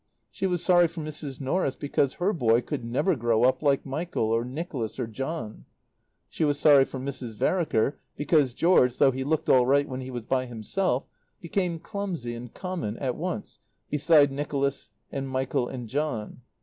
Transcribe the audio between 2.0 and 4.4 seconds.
her boy could never grow up like Michael